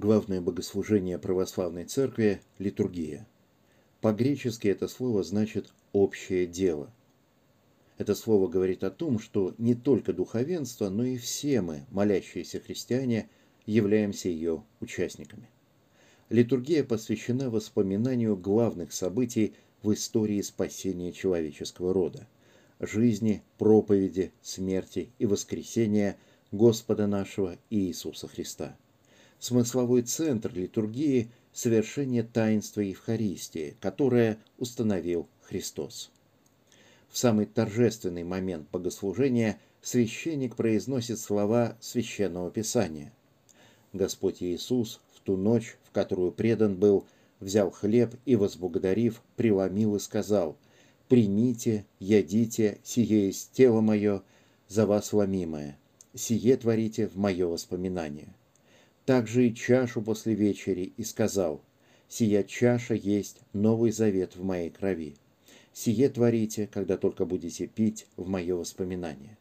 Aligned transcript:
Главное 0.00 0.40
богослужение 0.40 1.18
православной 1.18 1.84
церкви– 1.84 2.40
литургия. 2.60 3.26
По-гречески 4.00 4.68
это 4.68 4.86
слово 4.86 5.24
значит 5.24 5.72
«общее 5.92 6.46
дело». 6.46 6.92
Это 7.96 8.14
слово 8.14 8.46
говорит 8.46 8.84
о 8.84 8.92
том, 8.92 9.18
что 9.18 9.56
не 9.58 9.74
только 9.74 10.12
духовенство, 10.12 10.88
но 10.88 11.02
и 11.02 11.16
все 11.16 11.62
мы, 11.62 11.84
молящиеся 11.90 12.60
христиане, 12.60 13.28
являемся 13.66 14.28
ее 14.28 14.62
участниками. 14.78 15.50
Литургия 16.28 16.84
посвящена 16.84 17.50
воспоминанию 17.50 18.36
главных 18.36 18.92
событий 18.92 19.54
в 19.82 19.92
истории 19.92 20.42
спасения 20.42 21.10
человеческого 21.10 21.92
рода– 21.92 22.28
жизни, 22.78 23.42
проповеди, 23.58 24.30
смерти 24.42 25.10
и 25.18 25.26
воскресения 25.26 26.16
Господа 26.52 27.08
нашего 27.08 27.56
Иисуса 27.68 28.28
Христа– 28.28 28.76
смысловой 29.38 30.02
центр 30.02 30.52
литургии– 30.54 31.30
совершение 31.58 32.22
таинства 32.22 32.82
Евхаристии, 32.82 33.76
которое 33.80 34.38
установил 34.58 35.28
Христос. 35.42 36.12
В 37.08 37.18
самый 37.18 37.46
торжественный 37.46 38.22
момент 38.22 38.68
богослужения 38.70 39.58
священник 39.82 40.54
произносит 40.54 41.18
слова 41.18 41.76
Священного 41.80 42.52
Писания. 42.52 43.12
Господь 43.92 44.40
Иисус 44.40 45.00
в 45.12 45.20
ту 45.20 45.36
ночь, 45.36 45.76
в 45.82 45.90
которую 45.90 46.30
предан 46.30 46.76
был, 46.76 47.06
взял 47.40 47.72
хлеб 47.72 48.14
и, 48.24 48.36
возблагодарив, 48.36 49.20
преломил 49.34 49.96
и 49.96 49.98
сказал 49.98 50.56
«Примите, 51.08 51.86
ядите, 51.98 52.78
сие 52.84 53.26
есть 53.26 53.50
тело 53.50 53.80
мое, 53.80 54.22
за 54.68 54.86
вас 54.86 55.12
ломимое, 55.12 55.76
сие 56.14 56.56
творите 56.56 57.08
в 57.08 57.16
мое 57.16 57.48
воспоминание» 57.48 58.34
также 59.08 59.48
и 59.48 59.54
чашу 59.54 60.02
после 60.02 60.34
вечери, 60.34 60.92
и 60.98 61.02
сказал, 61.02 61.62
«Сия 62.08 62.42
чаша 62.42 62.92
есть 62.92 63.38
новый 63.54 63.90
завет 63.90 64.36
в 64.36 64.44
моей 64.44 64.68
крови. 64.68 65.16
Сие 65.72 66.10
творите, 66.10 66.68
когда 66.70 66.98
только 66.98 67.24
будете 67.24 67.68
пить 67.68 68.06
в 68.18 68.28
мое 68.28 68.54
воспоминание». 68.54 69.38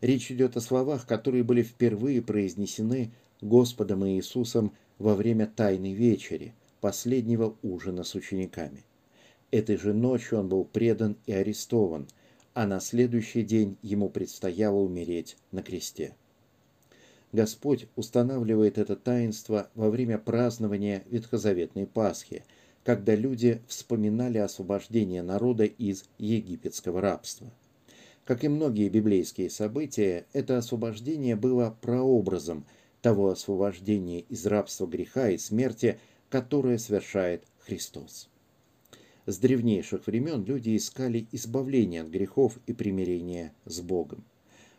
Речь 0.00 0.30
идет 0.30 0.56
о 0.56 0.60
словах, 0.60 1.08
которые 1.08 1.42
были 1.42 1.64
впервые 1.64 2.22
произнесены 2.22 3.10
Господом 3.40 4.06
Иисусом 4.06 4.72
во 4.96 5.16
время 5.16 5.48
Тайной 5.48 5.94
Вечери, 5.94 6.54
последнего 6.80 7.56
ужина 7.64 8.04
с 8.04 8.14
учениками. 8.14 8.84
Этой 9.50 9.76
же 9.76 9.92
ночью 9.92 10.38
он 10.38 10.48
был 10.48 10.64
предан 10.64 11.16
и 11.26 11.32
арестован, 11.32 12.06
а 12.54 12.68
на 12.68 12.78
следующий 12.78 13.42
день 13.42 13.76
ему 13.82 14.08
предстояло 14.08 14.78
умереть 14.78 15.36
на 15.50 15.64
кресте. 15.64 16.14
Господь 17.32 17.86
устанавливает 17.96 18.76
это 18.76 18.94
таинство 18.94 19.70
во 19.74 19.88
время 19.88 20.18
празднования 20.18 21.02
Ветхозаветной 21.08 21.86
Пасхи, 21.86 22.44
когда 22.84 23.14
люди 23.14 23.62
вспоминали 23.68 24.36
освобождение 24.36 25.22
народа 25.22 25.64
из 25.64 26.04
египетского 26.18 27.00
рабства. 27.00 27.50
Как 28.26 28.44
и 28.44 28.48
многие 28.48 28.90
библейские 28.90 29.48
события, 29.48 30.26
это 30.34 30.58
освобождение 30.58 31.34
было 31.34 31.74
прообразом 31.80 32.66
того 33.00 33.30
освобождения 33.30 34.20
из 34.20 34.44
рабства 34.46 34.86
греха 34.86 35.30
и 35.30 35.38
смерти, 35.38 35.98
которое 36.28 36.76
совершает 36.76 37.44
Христос. 37.60 38.28
С 39.24 39.38
древнейших 39.38 40.06
времен 40.06 40.44
люди 40.44 40.76
искали 40.76 41.26
избавления 41.32 42.02
от 42.02 42.08
грехов 42.08 42.58
и 42.66 42.74
примирения 42.74 43.54
с 43.64 43.80
Богом 43.80 44.22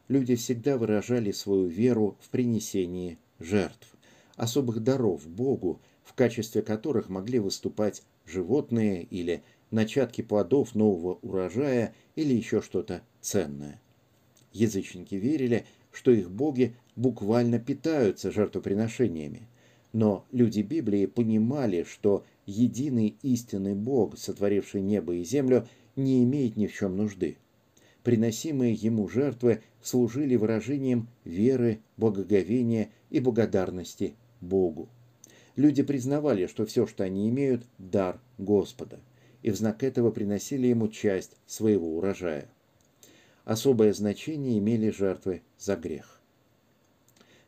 люди 0.08 0.36
всегда 0.36 0.78
выражали 0.78 1.32
свою 1.32 1.68
веру 1.68 2.18
в 2.22 2.30
принесении 2.30 3.18
жертв, 3.40 3.88
особых 4.36 4.84
даров 4.84 5.28
Богу, 5.28 5.82
в 6.04 6.14
качестве 6.14 6.62
которых 6.62 7.10
могли 7.10 7.40
выступать 7.40 8.04
животные 8.26 9.04
или 9.04 9.44
начатки 9.72 10.22
плодов 10.22 10.76
нового 10.76 11.20
урожая 11.22 11.94
или 12.16 12.33
еще 12.33 12.61
что-то 12.61 13.02
ценное. 13.22 13.82
Язычники 14.52 15.16
верили, 15.16 15.66
что 15.92 16.11
их 16.11 16.30
боги 16.30 16.76
буквально 16.95 17.60
питаются 17.60 18.32
жертвоприношениями, 18.32 19.48
но 19.94 20.26
люди 20.32 20.61
Библии 20.61 21.06
понимали, 21.06 21.83
что 21.83 22.23
единый 22.45 23.16
истинный 23.22 23.76
Бог, 23.76 24.17
сотворивший 24.17 24.82
небо 24.82 25.16
и 25.16 25.23
землю, 25.23 25.67
не 25.95 26.23
имеет 26.23 26.58
ни 26.58 26.67
в 26.67 26.73
чем 26.73 26.98
нужды 26.98 27.38
приносимые 28.04 28.73
ему 28.73 29.08
жертвы 29.08 29.61
служили 29.83 30.36
выражением 30.36 31.08
веры, 31.26 31.82
благоговения 31.98 32.89
и 33.10 33.20
благодарности 33.20 34.16
Богу. 34.42 34.89
Люди 35.55 35.83
признавали, 35.83 36.48
что 36.48 36.66
все, 36.66 36.88
что 36.88 37.04
они 37.04 37.30
имеют,– 37.30 37.64
дар 37.77 38.20
Господа, 38.39 38.99
и 39.44 39.52
в 39.52 39.55
знак 39.55 39.83
этого 39.83 40.10
приносили 40.10 40.67
ему 40.67 40.88
часть 40.88 41.38
своего 41.45 41.95
урожая. 41.98 42.49
Особое 43.44 43.94
значение 43.94 44.58
имели 44.58 44.89
жертвы 44.89 45.44
за 45.60 45.76
грех. 45.76 46.21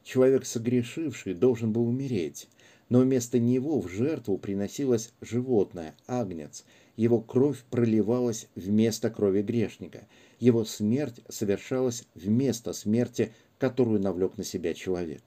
Человек, 0.04 0.46
согрешивший, 0.46 1.34
должен 1.34 1.72
был 1.72 1.88
умереть, 1.88 2.48
но 2.90 3.00
вместо 3.00 3.40
него 3.40 3.80
в 3.80 3.88
жертву 3.88 4.38
приносилось 4.38 5.14
животное, 5.22 5.96
агнец– 6.06 6.64
его 6.96 7.20
кровь 7.22 7.64
проливалась 7.70 8.48
вместо 8.56 9.10
крови 9.10 9.42
грешника, 9.42 10.08
его 10.40 10.66
смерть 10.66 11.22
совершалась 11.30 12.06
вместо 12.16 12.74
смерти, 12.74 13.34
которую 13.58 14.02
навлек 14.02 14.38
на 14.38 14.44
себя 14.44 14.74
человек. 14.74 15.22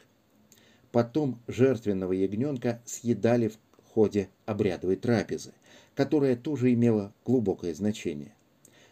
Потом 0.93 1.41
жертвенного 1.47 2.13
ягненка 2.13 2.81
съедали 2.85 3.49
в 3.49 3.59
ходе 3.93 4.29
обрядовой 4.47 4.97
трапезы, 4.97 5.53
которая 5.95 6.37
тоже 6.37 6.73
имела 6.73 7.13
глубокое 7.25 7.75
значение. 7.75 8.35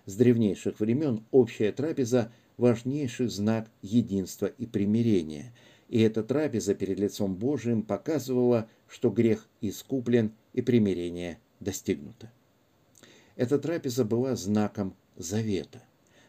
С 0.04 0.15
древнейших 0.16 0.81
времен 0.81 1.25
общая 1.31 1.72
трапеза– 1.72 2.32
важнейший 2.56 3.28
знак 3.28 3.70
единства 3.82 4.47
и 4.47 4.66
примирения, 4.66 5.53
и 5.88 6.00
эта 6.00 6.22
трапеза 6.22 6.75
перед 6.75 6.98
лицом 6.98 7.34
Божиим 7.34 7.82
показывала, 7.82 8.69
что 8.88 9.10
грех 9.10 9.48
искуплен 9.60 10.32
и 10.53 10.62
примирение 10.62 11.38
достигнуто. 11.60 12.31
Эта 13.36 13.58
трапеза 13.58 14.04
была 14.04 14.34
знаком 14.34 14.94
завета, 15.16 15.82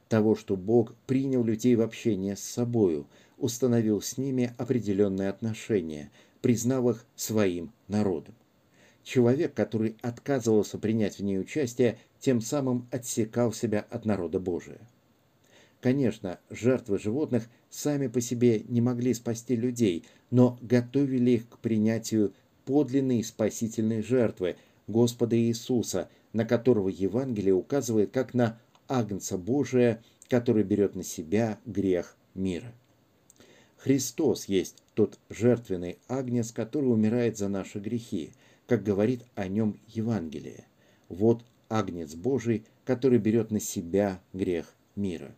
того, 0.10 0.36
что 0.36 0.58
Бог 0.58 0.94
принял 1.08 1.44
людей 1.44 1.76
в 1.76 1.82
общение 1.82 2.36
с 2.36 2.42
собою, 2.42 3.08
установил 3.38 4.02
с 4.02 4.18
ними 4.18 4.54
определенные 4.58 5.30
отношения, 5.30 6.12
признав 6.42 6.86
их 6.86 7.06
своим 7.16 7.72
народом. 7.88 8.36
Человек, 9.04 9.54
который 9.54 9.96
отказывался 10.02 10.78
принять 10.78 11.18
в 11.18 11.24
ней 11.24 11.40
участие, 11.40 11.98
тем 12.20 12.42
самым 12.42 12.88
отсекал 12.92 13.54
себя 13.54 13.86
от 13.90 14.06
народа 14.06 14.40
Божия. 14.40 14.80
Конечно, 15.80 16.40
жертвы 16.50 17.00
животных 17.00 17.48
сами 17.70 18.08
по 18.08 18.20
себе 18.20 18.66
не 18.68 18.82
могли 18.82 19.14
спасти 19.14 19.56
людей, 19.56 20.04
но 20.30 20.58
готовили 20.62 21.32
их 21.32 21.48
к 21.48 21.60
принятию 21.60 22.34
подлинной 22.66 23.24
спасительной 23.24 24.02
жертвы 24.02 24.58
Господа 24.88 25.38
Иисуса, 25.38 26.10
на 26.34 26.46
которого 26.46 26.90
Евангелие 26.90 27.54
указывает 27.54 28.12
как 28.12 28.34
на 28.34 28.60
Агнца 28.88 29.38
Божия, 29.38 30.02
который 30.30 30.64
берет 30.64 30.96
на 30.96 31.04
себя 31.04 31.60
грех 31.66 32.16
мира. 32.34 32.74
Христос 33.78 34.46
есть 34.46 34.84
тот 34.96 35.20
жертвенный 35.30 36.00
агнец, 36.08 36.52
который 36.52 36.88
умирает 36.88 37.38
за 37.38 37.48
наши 37.48 37.80
грехи, 37.80 38.32
как 38.66 38.84
говорит 38.84 39.24
о 39.36 39.48
нем 39.48 39.80
Евангелие. 39.88 40.66
Вот 41.10 41.44
агнец 41.70 42.16
Божий, 42.16 42.66
который 42.86 43.20
берет 43.20 43.52
на 43.52 43.60
себя 43.60 44.20
грех 44.34 44.74
мира. 44.96 45.34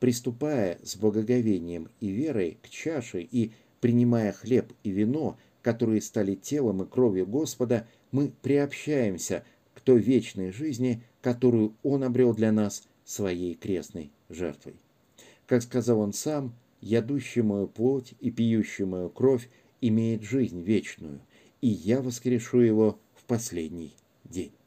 Приступая 0.00 0.78
с 0.82 0.96
благоговением 0.96 1.88
и 2.00 2.08
верой 2.08 2.58
к 2.62 2.68
чаше 2.68 3.20
и 3.22 3.52
принимая 3.80 4.32
хлеб 4.32 4.72
и 4.82 4.90
вино, 4.90 5.36
которые 5.62 6.00
стали 6.00 6.34
телом 6.34 6.82
и 6.82 6.86
кровью 6.86 7.26
Господа, 7.26 7.86
мы 8.10 8.32
приобщаемся 8.42 9.44
той 9.88 10.02
вечной 10.02 10.52
жизни, 10.52 11.02
которую 11.22 11.74
Он 11.82 12.04
обрел 12.04 12.34
для 12.34 12.52
нас 12.52 12.86
своей 13.06 13.54
крестной 13.54 14.12
жертвой. 14.28 14.74
Как 15.46 15.62
сказал 15.62 16.00
Он 16.00 16.12
сам, 16.12 16.52
«Ядущий 16.82 17.40
мою 17.40 17.68
плоть 17.68 18.12
и 18.20 18.30
пьющий 18.30 18.84
мою 18.84 19.08
кровь 19.08 19.48
имеет 19.80 20.22
жизнь 20.22 20.60
вечную, 20.60 21.20
и 21.62 21.68
я 21.68 22.02
воскрешу 22.02 22.60
его 22.60 22.98
в 23.14 23.24
последний 23.24 23.94
день». 24.24 24.57